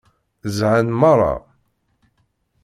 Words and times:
Zhan 0.57 0.87
meṛṛa. 0.99 1.33